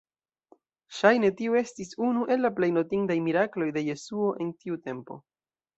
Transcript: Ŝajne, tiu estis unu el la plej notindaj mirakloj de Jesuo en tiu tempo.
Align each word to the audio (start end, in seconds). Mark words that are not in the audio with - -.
Ŝajne, 0.99 1.29
tiu 1.41 1.57
estis 1.61 1.93
unu 2.07 2.25
el 2.37 2.43
la 2.47 2.53
plej 2.61 2.73
notindaj 2.81 3.21
mirakloj 3.29 3.73
de 3.79 3.87
Jesuo 3.93 4.37
en 4.47 4.55
tiu 4.65 4.85
tempo. 4.89 5.23